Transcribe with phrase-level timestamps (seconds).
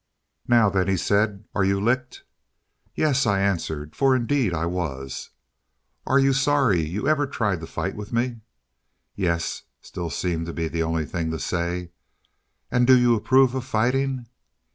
[0.47, 2.23] "Now then," he said, "are you licked?"
[2.95, 5.29] "Yes," I answered; for indeed I was.
[6.07, 8.37] "Are you sorry you ever tried to fight with me?"
[9.15, 11.91] "Yes," still seemed to be the only thing to say.
[12.71, 14.25] "And do you approve of fighting?"